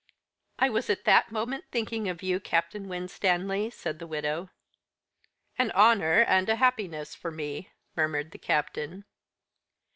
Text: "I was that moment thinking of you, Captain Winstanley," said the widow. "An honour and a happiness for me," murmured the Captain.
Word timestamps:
"I 0.57 0.67
was 0.67 0.87
that 0.87 1.31
moment 1.31 1.65
thinking 1.71 2.09
of 2.09 2.23
you, 2.23 2.39
Captain 2.39 2.87
Winstanley," 2.89 3.69
said 3.69 3.99
the 3.99 4.07
widow. 4.07 4.49
"An 5.59 5.69
honour 5.73 6.21
and 6.21 6.49
a 6.49 6.55
happiness 6.55 7.13
for 7.13 7.29
me," 7.29 7.69
murmured 7.95 8.31
the 8.31 8.39
Captain. 8.39 9.05